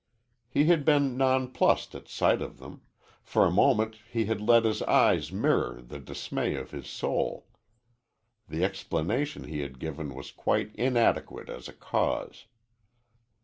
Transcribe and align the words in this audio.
He 0.49 0.65
had 0.65 0.83
been 0.83 1.15
nonplussed 1.15 1.93
at 1.93 2.07
sight 2.07 2.41
of 2.41 2.57
them. 2.57 2.81
For 3.21 3.45
a 3.45 3.51
moment 3.51 3.97
he 4.11 4.25
had 4.25 4.41
let 4.41 4.65
his 4.65 4.81
eyes 4.81 5.31
mirror 5.31 5.79
the 5.79 5.99
dismay 5.99 6.55
of 6.55 6.71
his 6.71 6.87
soul. 6.87 7.45
The 8.49 8.63
explanation 8.63 9.43
he 9.43 9.59
had 9.59 9.77
given 9.77 10.15
was 10.15 10.31
quite 10.31 10.73
inadequate 10.73 11.49
as 11.51 11.67
a 11.67 11.73
cause. 11.73 12.45